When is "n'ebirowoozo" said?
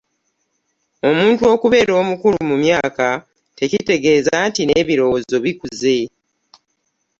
4.65-5.35